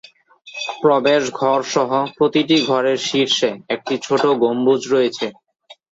[0.81, 5.27] প্রবেশ ঘর সহ প্রতিটি ঘরের শীর্ষে একটি ছোট গম্বুজ রয়েছে।